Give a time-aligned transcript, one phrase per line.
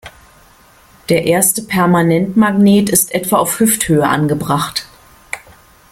[1.09, 4.87] Der erste Permanentmagnet ist etwa auf Hüfthöhe angebracht.